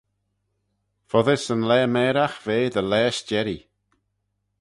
[1.09, 3.63] Foddys yn laa mairagh ve dty laa s'jerree.